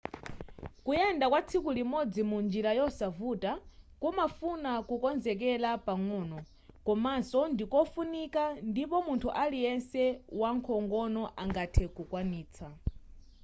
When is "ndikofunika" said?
7.53-8.43